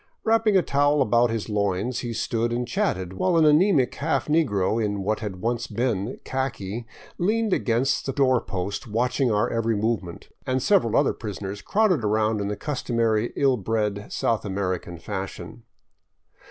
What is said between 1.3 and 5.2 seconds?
loins, he stood and chatted, while an anemic half negro in what